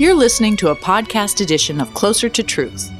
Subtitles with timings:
[0.00, 2.92] You're listening to a podcast edition of Closer to Truth.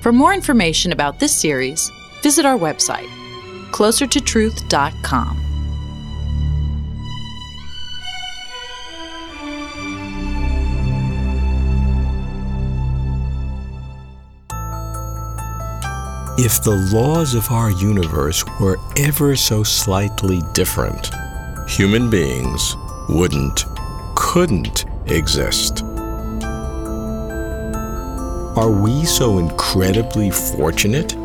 [0.00, 1.90] For more information about this series,
[2.22, 3.08] visit our website,
[3.72, 5.36] closertotruth.com.
[16.38, 21.10] If the laws of our universe were ever so slightly different,
[21.68, 22.76] human beings
[23.08, 23.64] wouldn't,
[24.14, 25.82] couldn't exist.
[28.56, 31.16] Are we so incredibly fortunate?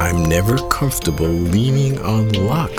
[0.00, 2.72] I'm never comfortable leaning on luck.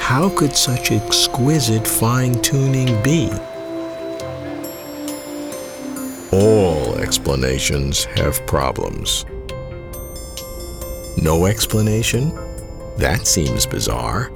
[0.00, 3.30] How could such exquisite fine tuning be?
[6.32, 9.26] All explanations have problems.
[11.20, 12.34] No explanation?
[12.96, 14.30] That seems bizarre.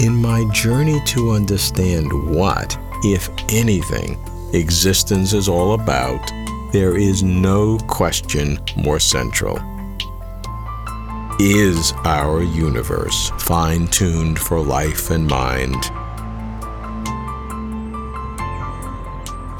[0.00, 4.18] In my journey to understand what, if anything,
[4.54, 6.26] existence is all about,
[6.72, 9.58] there is no question more central.
[11.38, 15.76] Is our universe fine tuned for life and mind?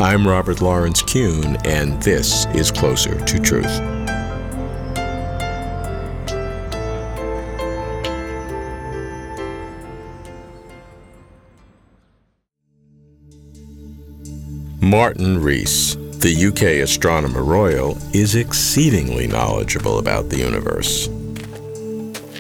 [0.01, 3.79] I'm Robert Lawrence Kuhn, and this is Closer to Truth.
[14.83, 21.07] Martin Rees, the UK Astronomer Royal, is exceedingly knowledgeable about the universe.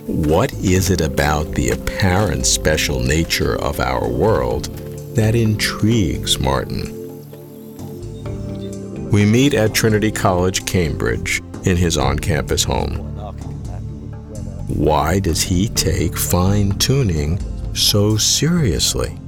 [0.06, 4.64] What is it about the apparent special nature of our world
[5.14, 6.96] that intrigues Martin?
[9.10, 12.94] We meet at Trinity College, Cambridge, in his on campus home.
[14.66, 17.38] Why does he take fine tuning
[17.74, 19.19] so seriously?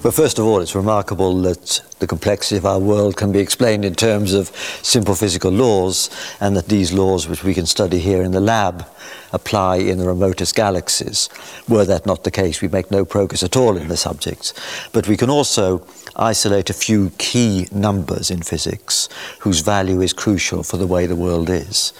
[0.00, 3.84] Well, first of all, it's remarkable that the complexity of our world can be explained
[3.84, 4.50] in terms of
[4.80, 6.08] simple physical laws,
[6.40, 8.86] and that these laws, which we can study here in the lab,
[9.32, 11.28] apply in the remotest galaxies.
[11.68, 14.52] Were that not the case, we make no progress at all in the subject.
[14.92, 19.08] But we can also isolate a few key numbers in physics
[19.40, 21.92] whose value is crucial for the way the world is.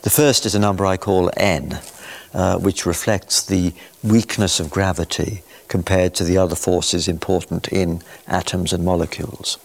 [0.00, 1.78] The first is a number I call n,
[2.32, 8.74] uh, which reflects the weakness of gravity compared to the other forces important in atoms
[8.74, 9.56] and molecules.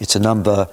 [0.00, 0.68] It's a number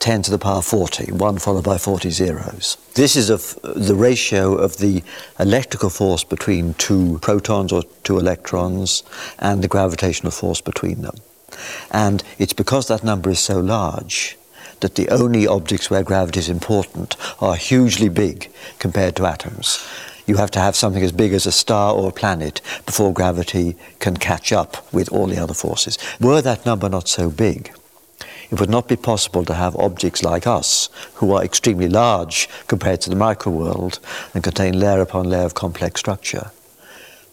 [0.00, 2.76] 10 to the power 40, 1 followed by 40 zeros.
[2.92, 5.02] This is of the ratio of the
[5.40, 9.02] electrical force between two protons or two electrons
[9.38, 11.16] and the gravitational force between them.
[11.90, 14.36] And it's because that number is so large
[14.80, 19.82] that the only objects where gravity is important are hugely big compared to atoms
[20.28, 23.76] you have to have something as big as a star or a planet before gravity
[23.98, 25.98] can catch up with all the other forces.
[26.20, 27.72] Were that number not so big,
[28.50, 33.00] it would not be possible to have objects like us, who are extremely large compared
[33.02, 34.00] to the micro world
[34.34, 36.50] and contain layer upon layer of complex structure,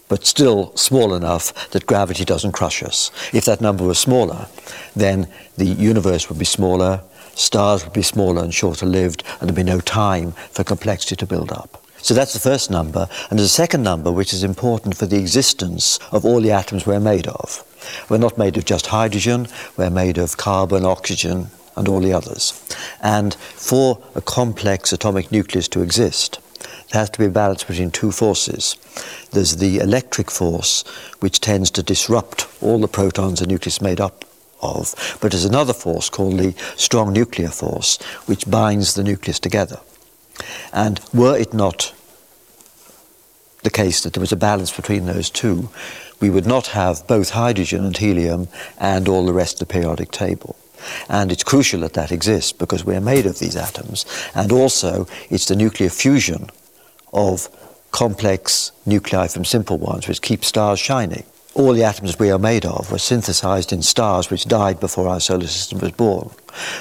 [0.08, 3.10] but still small enough that gravity doesn't crush us.
[3.32, 4.46] If that number was smaller,
[4.94, 7.02] then the universe would be smaller,
[7.34, 11.26] stars would be smaller and shorter lived, and there'd be no time for complexity to
[11.26, 11.82] build up.
[12.06, 13.08] So that's the first number.
[13.30, 16.86] And there's a second number which is important for the existence of all the atoms
[16.86, 17.64] we're made of.
[18.08, 22.52] We're not made of just hydrogen, we're made of carbon, oxygen, and all the others.
[23.02, 26.38] And for a complex atomic nucleus to exist,
[26.92, 28.76] there has to be a balance between two forces.
[29.32, 30.84] There's the electric force,
[31.18, 34.24] which tends to disrupt all the protons the nucleus made up
[34.62, 39.80] of, but there's another force called the strong nuclear force, which binds the nucleus together.
[40.72, 41.94] And were it not
[43.62, 45.68] the case that there was a balance between those two,
[46.20, 48.48] we would not have both hydrogen and helium
[48.78, 50.56] and all the rest of the periodic table.
[51.08, 54.06] And it's crucial that that exists because we're made of these atoms.
[54.34, 56.48] And also, it's the nuclear fusion
[57.12, 57.48] of
[57.90, 61.24] complex nuclei from simple ones which keep stars shining.
[61.54, 65.20] All the atoms we are made of were synthesized in stars which died before our
[65.20, 66.30] solar system was born.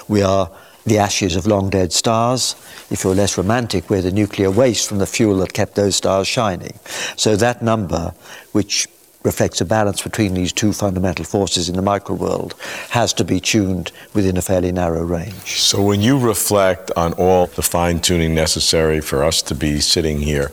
[0.07, 0.51] We are
[0.85, 2.55] the ashes of long dead stars.
[2.91, 6.27] If you're less romantic, we're the nuclear waste from the fuel that kept those stars
[6.27, 6.77] shining.
[7.15, 8.13] So that number,
[8.51, 8.87] which
[9.23, 12.53] reflects a balance between these two fundamental forces in the micro world,
[12.91, 15.59] has to be tuned within a fairly narrow range.
[15.59, 20.19] So when you reflect on all the fine tuning necessary for us to be sitting
[20.19, 20.51] here,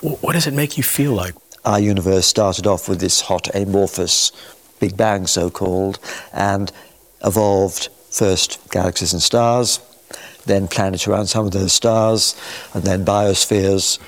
[0.00, 1.34] what does it make you feel like?
[1.66, 4.32] Our universe started off with this hot amorphous
[4.80, 5.98] Big Bang, so called,
[6.32, 6.70] and
[7.24, 9.80] evolved first galaxies and stars,
[10.46, 12.36] then planets around some of those stars,
[12.72, 13.98] and then biospheres,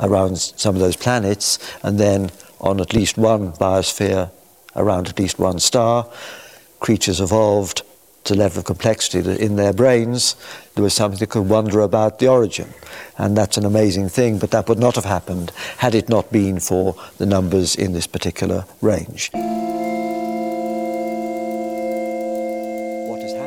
[0.00, 2.30] around some of those planets, and then
[2.60, 4.30] on at least one biosphere
[4.74, 6.06] around at least one star,
[6.80, 7.82] creatures evolved
[8.24, 10.36] to a level of complexity that in their brains
[10.74, 12.68] there was something that could wonder about the origin.
[13.16, 16.60] And that's an amazing thing, but that would not have happened had it not been
[16.60, 19.30] for the numbers in this particular range.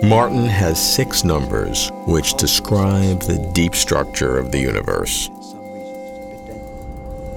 [0.03, 5.29] Martin has six numbers which describe the deep structure of the universe.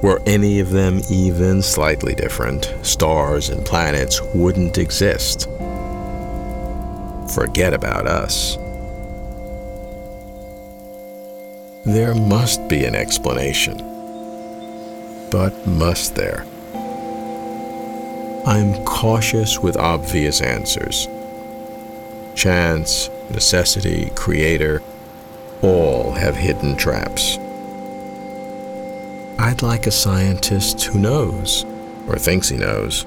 [0.01, 5.49] Were any of them even slightly different, stars and planets wouldn't exist.
[7.35, 8.57] Forget about us.
[11.85, 13.79] There must be an explanation.
[15.33, 16.47] But must there?
[18.47, 21.09] I'm cautious with obvious answers.
[22.35, 24.83] Chance, necessity, creator,
[25.63, 27.39] all have hidden traps.
[29.39, 31.65] I'd like a scientist who knows,
[32.07, 33.07] or thinks he knows.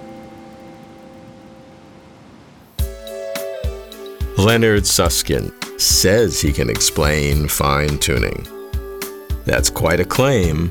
[4.38, 8.46] Leonard Susskind says he can explain fine tuning.
[9.46, 10.70] That's quite a claim,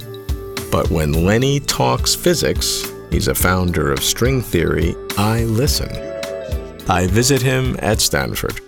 [0.70, 6.13] but when Lenny talks physics, he's a founder of string theory, I listen.
[6.88, 8.60] I visit him at Stanford.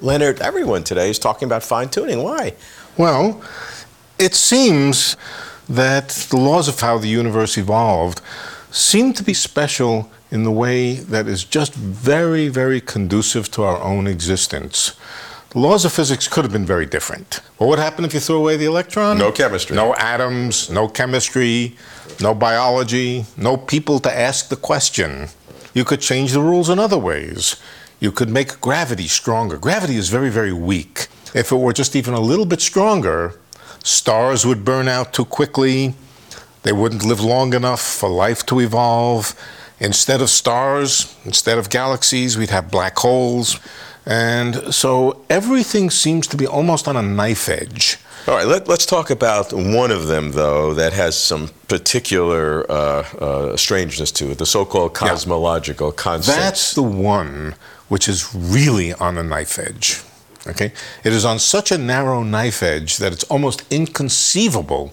[0.00, 2.22] Leonard, everyone today is talking about fine tuning.
[2.22, 2.54] Why?
[2.96, 3.42] Well,
[4.16, 5.16] it seems
[5.68, 8.20] that the laws of how the universe evolved
[8.70, 13.82] seem to be special in the way that is just very, very conducive to our
[13.82, 14.92] own existence.
[15.50, 17.40] The laws of physics could have been very different.
[17.56, 19.18] What would happen if you threw away the electron?
[19.18, 19.74] No chemistry.
[19.74, 21.76] No atoms, no chemistry,
[22.20, 25.28] no biology, no people to ask the question.
[25.74, 27.56] You could change the rules in other ways.
[28.00, 29.56] You could make gravity stronger.
[29.58, 31.08] Gravity is very, very weak.
[31.34, 33.34] If it were just even a little bit stronger,
[33.82, 35.94] Stars would burn out too quickly.
[36.62, 39.34] They wouldn't live long enough for life to evolve.
[39.80, 43.58] Instead of stars, instead of galaxies, we'd have black holes.
[44.04, 47.98] And so everything seems to be almost on a knife edge.
[48.28, 52.74] All right, let, us talk about one of them, though, that has some particular uh,
[52.74, 55.96] uh, strangeness to it the so called cosmological yeah.
[55.96, 56.36] constant.
[56.36, 57.54] That's the one
[57.88, 60.02] which is really on a knife edge.
[60.46, 60.72] Okay?
[61.04, 64.92] It is on such a narrow knife edge that it's almost inconceivable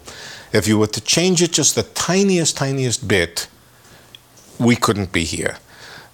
[0.54, 3.50] if you were to change it just the tiniest, tiniest bit,
[4.58, 5.58] we couldn't be here.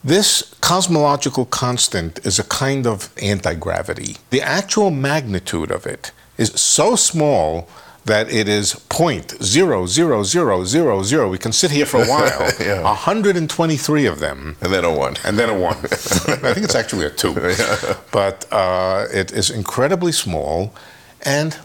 [0.04, 4.18] This cosmological constant is a kind of anti gravity.
[4.32, 7.70] The actual magnitude of it is so small
[8.06, 11.30] that it is point zero zero zero zero zero.
[11.30, 12.52] We can sit here for a while.
[12.60, 12.82] yeah.
[12.82, 15.78] 123 of them, and then a one, and then a one.
[15.84, 17.96] I think it's actually a two, yeah.
[18.12, 20.74] but uh, it is incredibly small,
[21.22, 21.58] and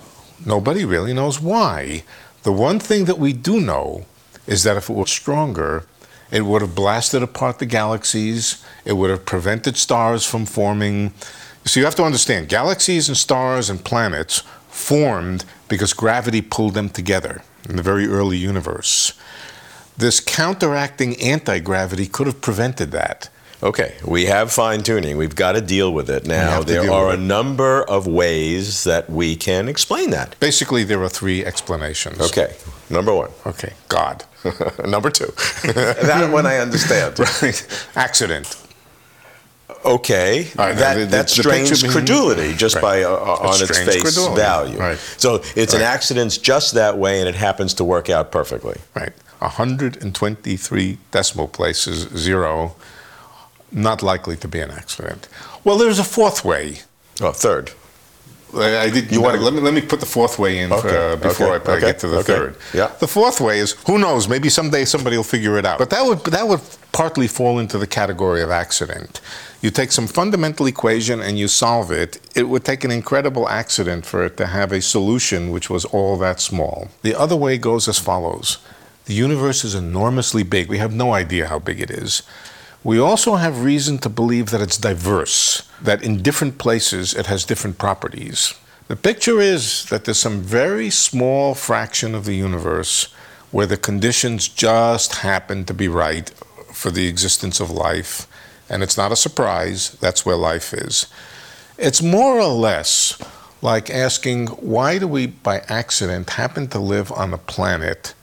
[0.44, 2.04] nobody really knows why.
[2.42, 4.04] The one thing that we do know
[4.46, 5.84] is that if it were stronger,
[6.30, 8.62] it would have blasted apart the galaxies.
[8.84, 11.12] It would have prevented stars from forming.
[11.64, 14.42] So you have to understand, galaxies and stars and planets
[14.76, 19.12] formed because gravity pulled them together in the very early universe.
[19.96, 23.30] This counteracting anti gravity could have prevented that.
[23.62, 25.16] Okay, we have fine tuning.
[25.16, 26.26] We've got to deal with it.
[26.26, 30.38] Now, there are a number of ways that we can explain that.
[30.40, 32.20] Basically, there are three explanations.
[32.20, 32.54] Okay,
[32.90, 33.30] number one.
[33.46, 34.24] Okay, God.
[34.86, 35.32] number two.
[35.64, 37.18] that one I understand.
[37.42, 37.86] right.
[37.96, 38.65] Accident
[39.86, 42.82] okay, right, that, the, that strains credulity just right.
[42.82, 44.36] by uh, on its face credulity.
[44.36, 44.78] value.
[44.78, 44.98] Right.
[45.16, 48.78] So it's an accident just that way, and it happens to work out perfectly.
[48.94, 49.12] Right.
[49.38, 52.74] 123 decimal places, zero,
[53.70, 55.28] not likely to be an accident.
[55.64, 56.78] Well, there's a fourth way.
[57.20, 57.72] Oh, third.
[58.54, 59.10] I did.
[59.12, 60.88] You want to let me let me put the fourth way in okay.
[60.88, 61.72] for, uh, before okay.
[61.72, 61.86] I, okay.
[61.86, 62.56] get to the third.
[62.72, 62.92] Yeah.
[63.00, 64.28] The fourth way is who knows?
[64.28, 65.78] Maybe someday somebody will figure it out.
[65.78, 66.60] But that would that would
[66.92, 69.20] partly fall into the category of accident.
[69.60, 72.20] You take some fundamental equation and you solve it.
[72.34, 76.16] It would take an incredible accident for it to have a solution which was all
[76.18, 76.88] that small.
[77.02, 78.58] The other way goes as follows.
[79.06, 80.68] The universe is enormously big.
[80.68, 82.22] We have no idea how big it is.
[82.86, 87.44] We also have reason to believe that it's diverse, that in different places it has
[87.44, 88.54] different properties.
[88.86, 93.12] The picture is that there's some very small fraction of the universe
[93.50, 96.30] where the conditions just happen to be right
[96.72, 98.28] for the existence of life,
[98.70, 101.08] and it's not a surprise, that's where life is.
[101.78, 103.20] It's more or less
[103.62, 108.14] like asking why do we by accident happen to live on a planet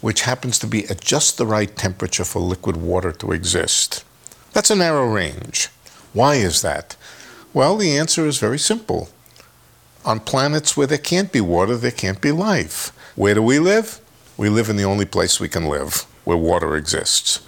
[0.00, 4.04] which happens to be at just the right temperature for liquid water to exist.
[4.52, 5.68] That's a narrow range.
[6.12, 6.96] Why is that?
[7.52, 9.08] Well, the answer is very simple.
[10.04, 12.92] On planets where there can't be water, there can't be life.
[13.16, 14.00] Where do we live?
[14.36, 17.40] We live in the only place we can live, where water exists.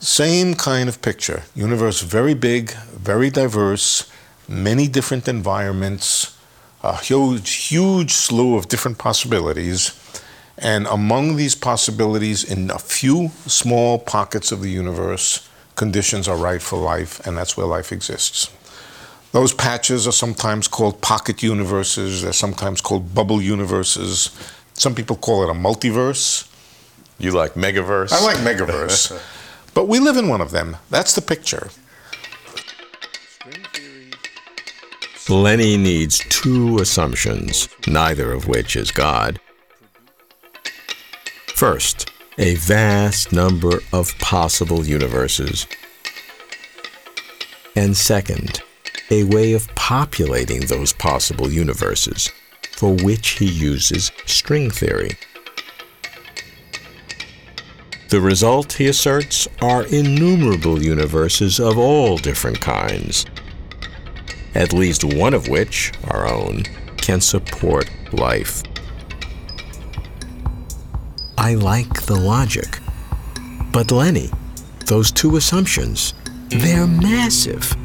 [0.00, 1.42] Same kind of picture.
[1.54, 4.10] Universe very big, very diverse,
[4.48, 6.36] many different environments,
[6.82, 9.97] a huge, huge slew of different possibilities.
[10.60, 16.60] And among these possibilities, in a few small pockets of the universe, conditions are right
[16.60, 18.50] for life, and that's where life exists.
[19.30, 24.30] Those patches are sometimes called pocket universes, they're sometimes called bubble universes.
[24.74, 26.48] Some people call it a multiverse.
[27.18, 28.12] You like megaverse?
[28.12, 29.20] I like megaverse.
[29.74, 30.76] but we live in one of them.
[30.90, 31.68] That's the picture.
[35.28, 39.38] Lenny needs two assumptions, neither of which is God.
[41.58, 45.66] First, a vast number of possible universes.
[47.74, 48.62] And second,
[49.10, 52.30] a way of populating those possible universes,
[52.76, 55.18] for which he uses string theory.
[58.10, 63.26] The result, he asserts, are innumerable universes of all different kinds,
[64.54, 66.62] at least one of which, our own,
[66.98, 68.62] can support life.
[71.40, 72.80] I like the logic.
[73.70, 74.28] But Lenny,
[74.86, 76.12] those two assumptions,
[76.48, 77.76] they're massive.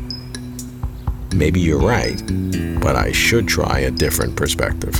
[1.35, 2.19] Maybe you're right,
[2.81, 4.95] but I should try a different perspective.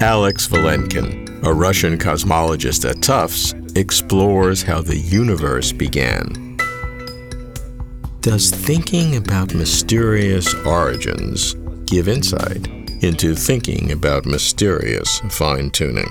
[0.00, 6.56] Alex Vilenkin, a Russian cosmologist at Tufts, explores how the universe began.
[8.20, 11.54] Does thinking about mysterious origins
[11.86, 16.10] give insight into thinking about mysterious fine tuning?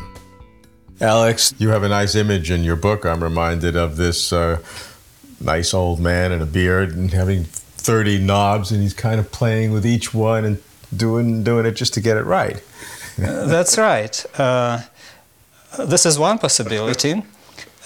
[0.99, 3.05] Alex, you have a nice image in your book.
[3.05, 4.61] I'm reminded of this uh,
[5.39, 9.71] nice old man and a beard and having 30 knobs, and he's kind of playing
[9.71, 10.61] with each one and
[10.95, 12.61] doing doing it just to get it right.
[13.17, 14.25] That's right.
[14.37, 14.81] Uh,
[15.79, 17.23] this is one possibility.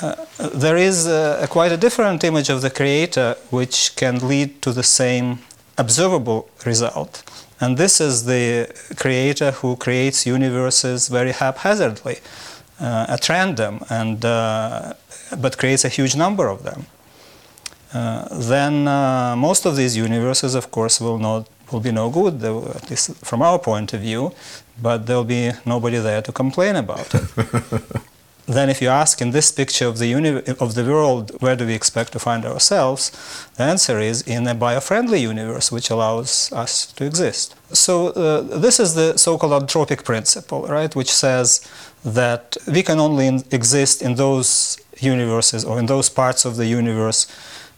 [0.01, 0.15] Uh,
[0.53, 4.73] there is a, a quite a different image of the creator which can lead to
[4.73, 5.39] the same
[5.77, 7.23] observable result.
[7.65, 12.17] And this is the creator who creates universes very haphazardly,
[12.79, 14.93] uh, at random, and, uh,
[15.41, 16.85] but creates a huge number of them.
[17.91, 22.35] Uh, then uh, most of these universes, of course, will not will be no good,
[22.79, 24.31] at least from our point of view,
[24.79, 27.23] but there'll be nobody there to complain about it.
[28.47, 31.65] then if you ask in this picture of the, uni- of the world, where do
[31.65, 33.11] we expect to find ourselves,
[33.57, 37.55] the answer is in a biofriendly universe which allows us to exist.
[37.71, 41.67] So uh, this is the so-called anthropic principle, right, which says
[42.03, 46.67] that we can only in- exist in those universes or in those parts of the
[46.67, 47.27] universe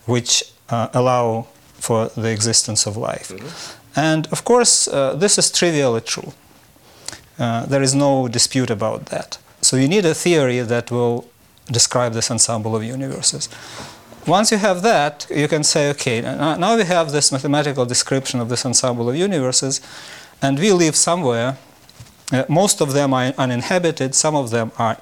[0.06, 3.30] which uh, allow for the existence of life.
[3.30, 4.00] Mm-hmm.
[4.00, 6.34] And of course, uh, this is trivially true.
[7.40, 9.38] Uh, there is no dispute about that.
[9.68, 11.28] So you need a theory that will
[11.70, 13.50] describe this ensemble of universes.
[14.26, 18.48] Once you have that, you can say, okay, now we have this mathematical description of
[18.48, 19.82] this ensemble of universes,
[20.42, 21.58] and we live somewhere.
[22.32, 25.02] Uh, most of them are uninhabited, some of them are,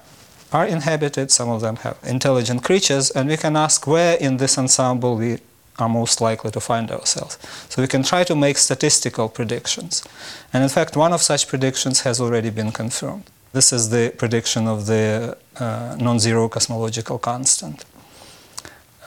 [0.51, 4.57] are inhabited, some of them have intelligent creatures, and we can ask where in this
[4.57, 5.37] ensemble we
[5.77, 7.37] are most likely to find ourselves.
[7.69, 10.03] So we can try to make statistical predictions.
[10.51, 13.29] And in fact, one of such predictions has already been confirmed.
[13.55, 17.85] This is the prediction of the uh, non zero cosmological constant.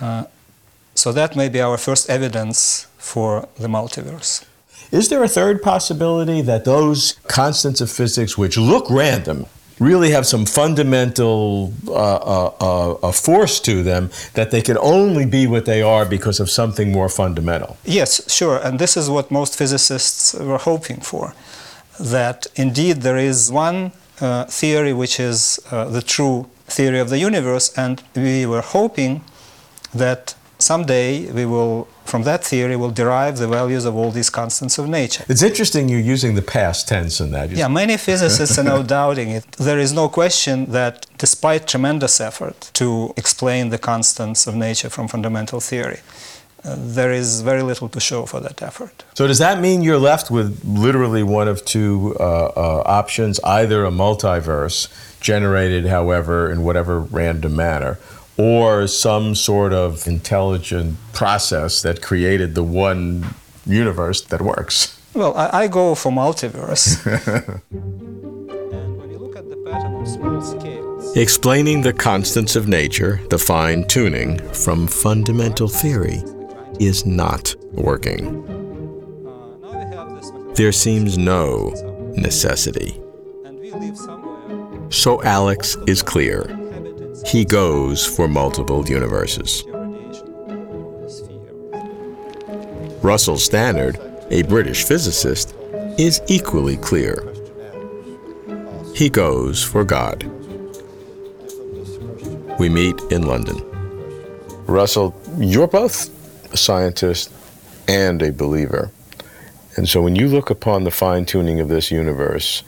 [0.01, 0.25] Uh,
[0.95, 4.47] so that may be our first evidence for the multiverse.
[4.91, 9.45] Is there a third possibility that those constants of physics, which look random,
[9.79, 15.47] really have some fundamental uh, uh, uh, force to them that they can only be
[15.47, 17.77] what they are because of something more fundamental?
[17.85, 18.57] Yes, sure.
[18.65, 21.35] And this is what most physicists were hoping for
[22.01, 27.19] that indeed there is one uh, theory, which is uh, the true theory of the
[27.19, 29.23] universe, and we were hoping
[29.95, 34.79] that someday we will, from that theory, will derive the values of all these constants
[34.79, 35.25] of nature.
[35.29, 37.51] It's interesting you're using the past tense in that.
[37.51, 39.51] Yeah, many physicists are now doubting it.
[39.53, 45.09] There is no question that despite tremendous effort to explain the constants of nature from
[45.09, 46.01] fundamental theory,
[46.65, 49.05] uh, there is very little to show for that effort.
[49.15, 53.85] So, does that mean you're left with literally one of two uh, uh, options either
[53.85, 54.89] a multiverse
[55.21, 57.99] generated, however, in whatever random manner,
[58.37, 63.35] or some sort of intelligent process that created the one
[63.65, 65.01] universe that works?
[65.15, 67.07] Well, I, I go for multiverse.
[67.71, 73.21] and when you look at the pattern of small scales, Explaining the constants of nature,
[73.31, 76.23] the fine tuning, from fundamental theory
[76.81, 78.45] is not working.
[80.55, 81.73] There seems no
[82.17, 83.01] necessity.
[84.91, 86.59] So Alex is clear.
[87.27, 89.65] He goes for multiple universes.
[93.03, 95.55] Russell Stannard, a British physicist,
[95.99, 97.25] is equally clear.
[98.95, 100.25] He goes for God.
[102.59, 103.63] We meet in London.
[104.67, 106.11] Russell, you're both
[106.59, 107.33] scientist
[107.87, 108.91] and a believer.
[109.77, 112.63] And so when you look upon the fine tuning of this universe,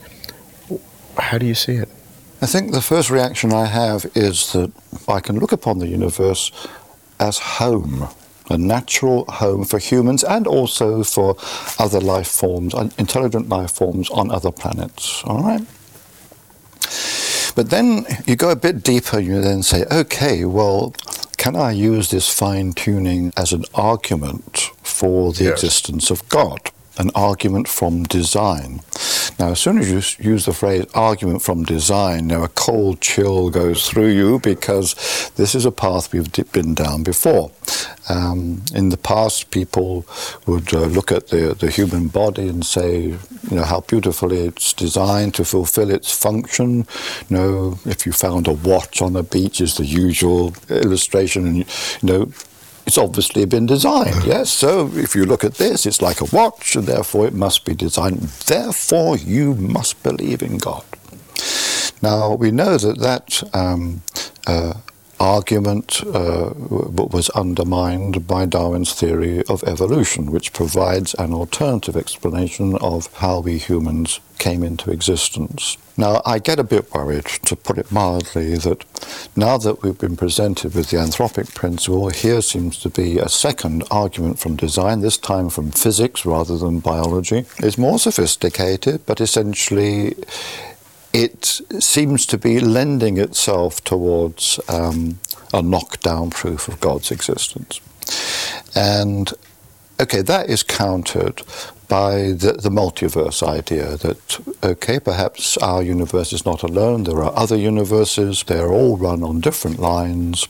[1.19, 1.89] how do you see it?
[2.43, 4.73] I think the first reaction I have is that
[5.07, 6.51] I can look upon the universe
[7.19, 8.09] as home,
[8.49, 11.37] a natural home for humans and also for
[11.79, 15.23] other life forms, intelligent life forms on other planets.
[15.25, 15.67] All right?
[17.55, 20.95] But then you go a bit deeper, you then say, okay, well,
[21.41, 25.53] can I use this fine tuning as an argument for the yes.
[25.53, 26.71] existence of God?
[26.99, 28.83] An argument from design.
[29.41, 33.49] Now, as soon as you use the phrase argument from design, now a cold chill
[33.49, 37.51] goes through you because this is a path we've been down before.
[38.11, 40.05] Um, in the past, people
[40.45, 43.19] would uh, look at the, the human body and say, you
[43.51, 46.87] know, how beautifully it's designed to fulfill its function.
[47.31, 51.57] You know, if you found a watch on the beach, is the usual illustration, and
[51.57, 51.65] you
[52.03, 52.31] know,
[52.87, 54.51] it's obviously been designed, yes?
[54.51, 57.75] So if you look at this, it's like a watch, and therefore it must be
[57.75, 58.21] designed.
[58.47, 60.85] Therefore, you must believe in God.
[62.03, 64.03] Now, we know that that um,
[64.47, 64.75] uh,
[65.21, 73.13] argument uh, was undermined by Darwin's theory of evolution, which provides an alternative explanation of
[73.17, 75.77] how we humans came into existence.
[75.99, 78.87] Now, I get a bit worried, to put it mildly, that
[79.37, 83.85] now that we've been presented with the anthropic principle, here seems to be a second
[83.91, 87.45] argument from design, this time from physics rather than biology.
[87.59, 90.15] It's more sophisticated, but essentially
[91.13, 95.19] it seems to be lending itself towards um,
[95.53, 97.81] a knockdown proof of God's existence.
[98.75, 99.33] And
[100.01, 101.43] okay, that is countered
[101.89, 107.37] by the, the, multiverse idea that, okay, perhaps our universe is not alone, there are
[107.37, 110.47] other universes, they're all run on different lines,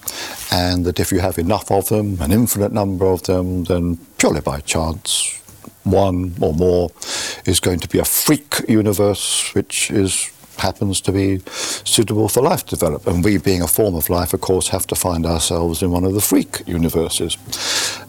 [0.52, 4.42] and that if you have enough of them, an infinite number of them, then purely
[4.42, 5.40] by chance,
[5.84, 6.90] one or more
[7.46, 12.64] is going to be a freak universe, which is happens to be suitable for life
[12.66, 13.16] development.
[13.16, 16.04] And we, being a form of life, of course, have to find ourselves in one
[16.04, 17.36] of the freak universes.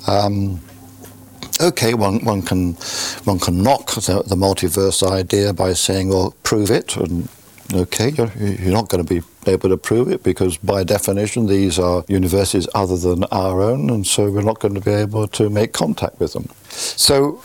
[0.07, 0.61] Um,
[1.59, 2.73] okay, one, one can
[3.25, 7.27] one can knock the, the, multiverse idea by saying, well, prove it, and
[7.73, 11.79] okay, you're, you're not going to be able to prove it because by definition these
[11.79, 15.49] are universes other than our own, and so we're not going to be able to
[15.49, 16.47] make contact with them.
[16.69, 17.41] So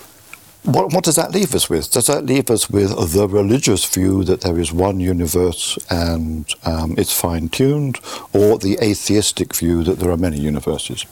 [0.67, 1.91] what, what, does that leave us with?
[1.91, 6.95] Does that leave us with the religious view that there is one universe and um,
[6.99, 8.01] it's fine tuned,
[8.33, 11.05] or the atheistic view that there are many universes?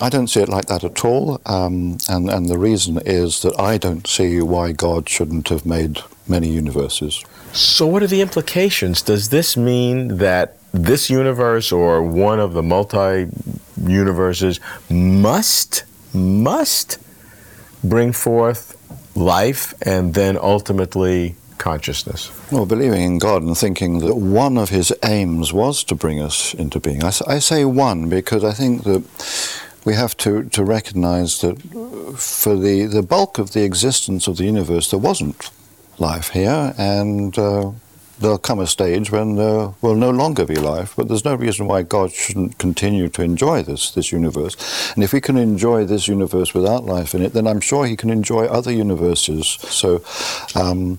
[0.00, 3.58] I don't see it like that at all, um, and, and the reason is that
[3.58, 7.24] I don't see why God shouldn't have made many universes.
[7.52, 9.00] So, what are the implications?
[9.00, 13.28] Does this mean that this universe or one of the multi
[13.86, 14.58] universes
[14.90, 16.98] must, must
[17.82, 18.76] bring forth
[19.16, 22.30] life and then ultimately consciousness?
[22.50, 26.54] Well, believing in God and thinking that one of his aims was to bring us
[26.54, 27.04] into being.
[27.04, 29.02] I, I say one because I think that
[29.84, 31.60] we have to, to recognize that
[32.16, 35.50] for the, the bulk of the existence of the universe, there wasn't
[35.98, 37.70] life here, and uh,
[38.18, 41.66] there'll come a stage when there will no longer be life, but there's no reason
[41.66, 44.92] why God shouldn't continue to enjoy this, this universe.
[44.94, 47.96] And if we can enjoy this universe without life in it, then I'm sure he
[47.96, 49.46] can enjoy other universes.
[49.46, 50.02] So
[50.54, 50.98] um,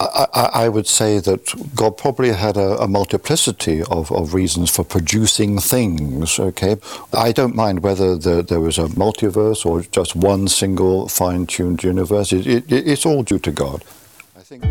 [0.00, 4.84] I, I, would say that God probably had a, a multiplicity of, of, reasons for
[4.84, 6.38] producing things.
[6.38, 6.76] Okay,
[7.12, 12.32] I don't mind whether the, there was a multiverse or just one single fine-tuned universe.
[12.32, 13.84] It, it, it's all due to God.
[14.36, 14.64] I think.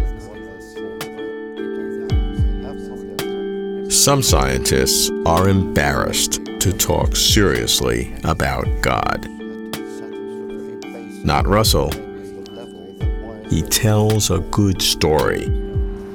[3.97, 9.27] Some scientists are embarrassed to talk seriously about God.
[11.25, 11.91] Not Russell.
[13.49, 15.45] He tells a good story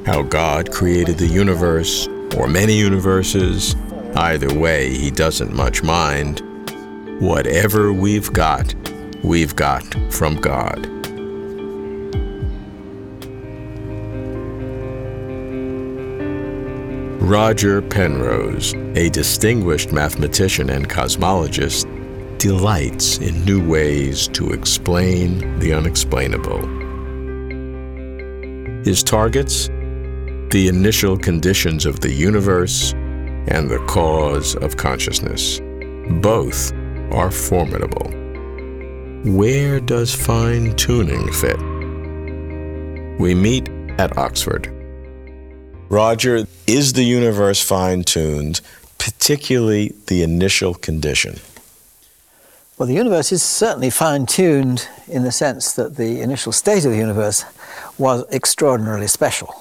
[0.06, 3.74] how God created the universe or many universes.
[4.14, 6.40] Either way, he doesn't much mind.
[7.20, 8.74] Whatever we've got,
[9.24, 11.01] we've got from God.
[17.32, 21.86] Roger Penrose, a distinguished mathematician and cosmologist,
[22.36, 26.60] delights in new ways to explain the unexplainable.
[28.84, 29.68] His targets?
[30.50, 35.58] The initial conditions of the universe and the cause of consciousness.
[36.20, 36.74] Both
[37.12, 38.10] are formidable.
[39.24, 41.58] Where does fine tuning fit?
[43.18, 44.81] We meet at Oxford.
[45.92, 48.62] Roger, is the universe fine tuned,
[48.96, 51.38] particularly the initial condition?
[52.78, 56.92] Well, the universe is certainly fine tuned in the sense that the initial state of
[56.92, 57.44] the universe
[57.98, 59.54] was extraordinarily special.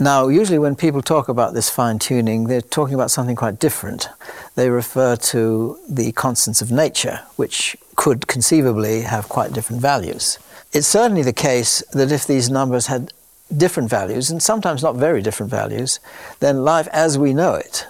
[0.00, 4.08] Now, usually when people talk about this fine tuning, they're talking about something quite different.
[4.54, 10.38] They refer to the constants of nature, which could conceivably have quite different values.
[10.72, 13.12] It's certainly the case that if these numbers had
[13.56, 16.00] different values, and sometimes not very different values,
[16.40, 17.86] then life as we know it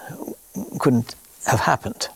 [0.79, 2.09] couldn't have happened.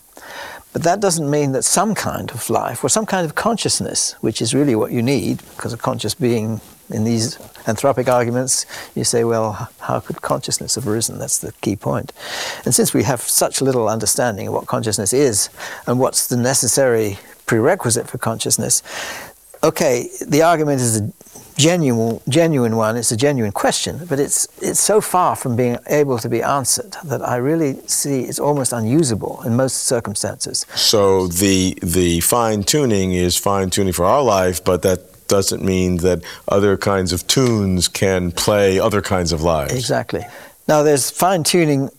[0.72, 4.42] But that doesn't mean that some kind of life or some kind of consciousness, which
[4.42, 9.24] is really what you need, because a conscious being in these anthropic arguments, you say,
[9.24, 11.18] well, how could consciousness have arisen?
[11.18, 12.12] That's the key point.
[12.64, 15.50] And since we have such little understanding of what consciousness is
[15.86, 18.82] and what's the necessary prerequisite for consciousness,
[19.62, 21.12] okay, the argument is a
[21.58, 22.96] genuine, genuine one.
[22.96, 26.96] It's a genuine question, but it's it's so far from being able to be answered
[27.04, 30.64] that I really see it's almost unusable in most circumstances.
[30.74, 35.98] So the the fine tuning is fine tuning for our life, but that doesn't mean
[35.98, 39.74] that other kinds of tunes can play other kinds of lives.
[39.74, 40.24] Exactly.
[40.66, 41.90] Now there's fine tuning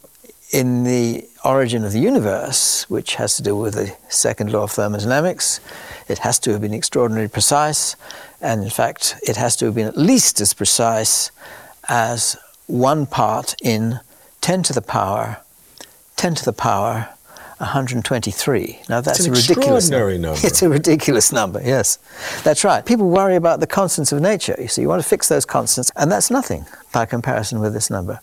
[0.52, 4.72] in the origin of the universe, which has to do with the second law of
[4.72, 5.60] thermodynamics.
[6.08, 7.96] It has to have been extraordinarily precise,
[8.42, 11.32] and in fact, it has to have been at least as precise
[11.88, 14.00] as one part in
[14.42, 15.38] 10 to the power,
[16.16, 17.10] 10 to the power
[17.60, 18.80] 123.
[18.88, 20.40] Now that's a ridiculous extraordinary number.
[20.48, 21.62] It's a ridiculous number.
[21.62, 22.00] Yes,
[22.44, 22.86] that's right.
[22.86, 24.56] People worry about the constants of nature.
[24.58, 27.90] You see, you want to fix those constants, and that's nothing by comparison with this
[27.90, 28.22] number.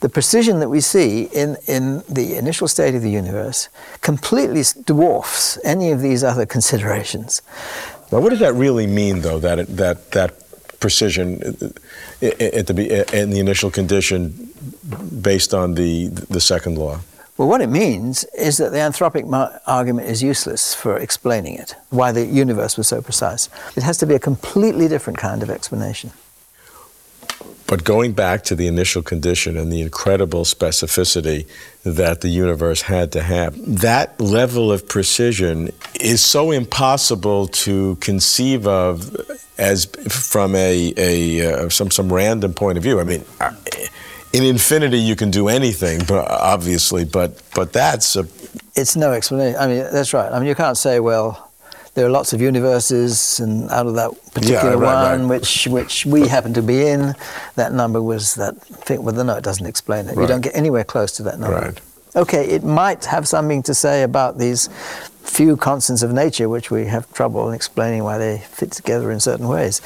[0.00, 3.68] The precision that we see in in the initial state of the universe
[4.00, 7.42] completely dwarfs any of these other considerations.
[8.10, 9.38] Now, what does that really mean, though?
[9.38, 10.34] That it, that that
[10.80, 14.50] precision uh, at the in the initial condition,
[15.20, 17.00] based on the the second law.
[17.36, 19.24] Well, what it means is that the anthropic
[19.66, 23.48] argument is useless for explaining it, why the universe was so precise.
[23.76, 26.10] It has to be a completely different kind of explanation.
[27.68, 31.46] But going back to the initial condition and the incredible specificity
[31.84, 38.66] that the universe had to have, that level of precision is so impossible to conceive
[38.66, 39.14] of
[39.58, 43.00] as from a, a uh, some some random point of view.
[43.00, 43.24] I mean,
[44.32, 48.26] in infinity you can do anything, but obviously, but but that's a.
[48.76, 49.60] It's no explanation.
[49.60, 50.32] I mean, that's right.
[50.32, 51.47] I mean, you can't say, well,
[51.98, 55.40] there are lots of universes, and out of that particular yeah, right, one, right.
[55.40, 57.12] which which we happen to be in,
[57.56, 58.56] that number was that
[58.86, 59.02] thing.
[59.02, 60.14] Well, no, it doesn't explain it.
[60.14, 60.22] Right.
[60.22, 61.58] You don't get anywhere close to that number.
[61.58, 61.80] Right.
[62.14, 64.68] Okay, it might have something to say about these
[65.24, 69.18] few constants of nature, which we have trouble in explaining why they fit together in
[69.18, 69.82] certain ways.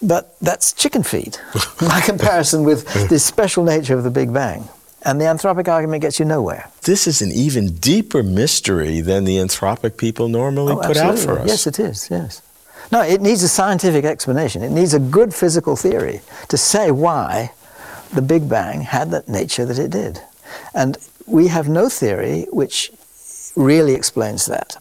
[0.00, 1.36] But that's chicken feed
[1.80, 4.68] by comparison with the special nature of the Big Bang.
[5.06, 6.68] And the anthropic argument gets you nowhere.
[6.82, 11.38] This is an even deeper mystery than the anthropic people normally Oh, put out for
[11.38, 11.46] us.
[11.46, 12.42] Yes, it is, yes.
[12.90, 14.62] No, it needs a scientific explanation.
[14.64, 17.52] It needs a good physical theory to say why
[18.12, 20.20] the Big Bang had that nature that it did.
[20.74, 22.90] And we have no theory which
[23.54, 24.76] really explains that.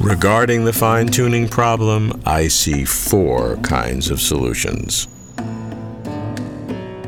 [0.00, 5.08] Regarding the fine tuning problem, I see four kinds of solutions.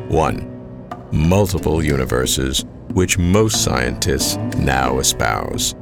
[0.08, 1.08] 1.
[1.10, 5.74] Multiple universes, which most scientists now espouse.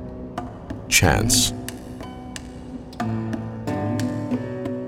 [0.89, 1.53] Chance.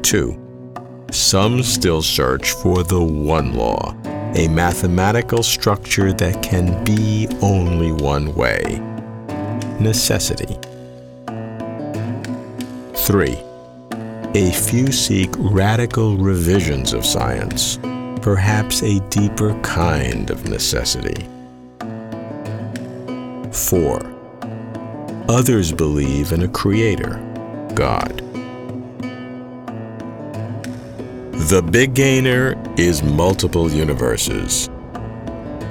[0.02, 1.06] 2.
[1.10, 3.96] Some still search for the one law,
[4.36, 8.80] a mathematical structure that can be only one way.
[9.80, 10.56] Necessity.
[13.02, 13.36] 3.
[14.36, 17.80] A few seek radical revisions of science,
[18.22, 21.26] perhaps a deeper kind of necessity.
[23.50, 24.00] 4.
[25.28, 27.20] Others believe in a creator,
[27.74, 28.18] God.
[31.50, 34.70] The big gainer is multiple universes,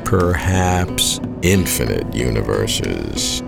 [0.04, 3.42] perhaps infinite universes.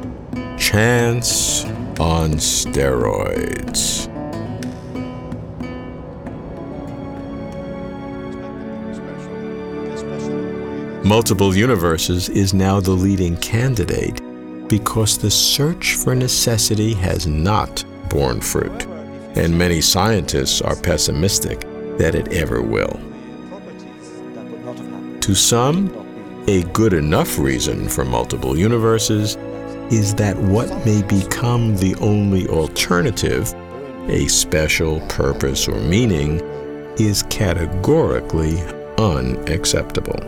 [0.58, 1.66] Chance
[2.00, 4.10] on steroids.
[11.06, 14.22] Multiple Universes is now the leading candidate
[14.70, 18.88] because the search for necessity has not borne fruit.
[19.36, 21.62] and many scientists are pessimistic
[21.98, 23.00] that it ever will.
[25.22, 29.38] To some, a good enough reason for multiple universes
[29.92, 33.54] is that what may become the only alternative,
[34.10, 36.40] a special purpose or meaning,
[36.98, 38.62] is categorically
[38.98, 40.20] unacceptable.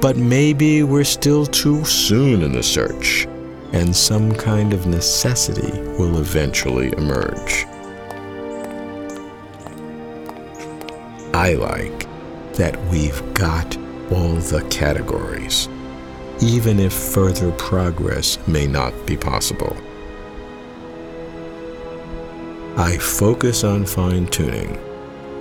[0.00, 3.26] But maybe we're still too soon in the search,
[3.72, 7.66] and some kind of necessity will eventually emerge.
[11.34, 12.06] I like
[12.54, 13.76] that we've got
[14.10, 15.68] all the categories,
[16.40, 19.76] even if further progress may not be possible.
[22.76, 24.78] I focus on fine tuning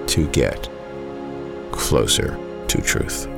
[0.07, 0.69] to get
[1.71, 3.36] closer to truth.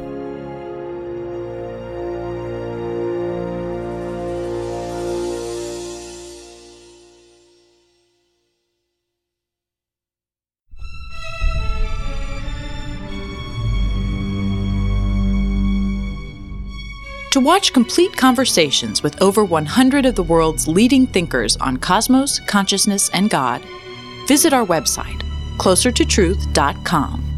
[17.49, 23.27] Watch complete conversations with over 100 of the world's leading thinkers on cosmos, consciousness, and
[23.27, 23.65] God,
[24.27, 25.23] visit our website,
[25.57, 27.28] closertotruth.com.